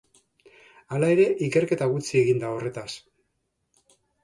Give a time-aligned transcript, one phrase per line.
[0.95, 2.89] Hala ere ikerketa gutxi egin da horretaz.